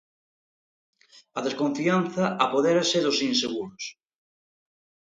[1.37, 3.83] A desconfianza apodérase dos inseguros.